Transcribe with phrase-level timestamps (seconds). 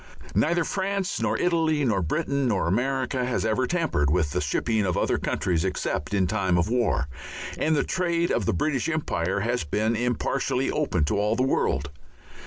[0.33, 4.97] Neither France nor Italy nor Britain nor America has ever tampered with the shipping of
[4.97, 7.07] other countries except in time of war,
[7.55, 11.91] and the trade of the British Empire has been impartially open to all the world.